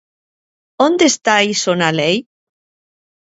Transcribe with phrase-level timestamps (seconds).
[0.87, 2.15] ¿Onde está iso na lei?